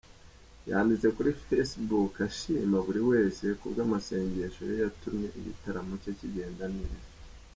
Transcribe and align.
Yanditse 0.69 1.07
kuri 1.15 1.31
Facebook 1.45 2.13
ashima 2.27 2.77
buri 2.85 3.01
wese 3.11 3.43
kubw’amasengesho 3.59 4.61
ye 4.69 4.75
yatumye 4.83 5.27
igitaramo 5.39 5.93
cye 6.01 6.11
kigenda 6.19 6.65
neza. 6.75 7.07